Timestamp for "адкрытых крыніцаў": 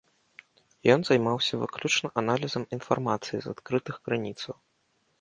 3.57-4.53